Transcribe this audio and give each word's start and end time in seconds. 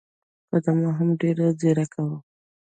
خدمه 0.49 0.89
هم 0.97 1.09
ډېره 1.21 1.47
ځیرکه 1.59 2.01
وه. 2.07 2.17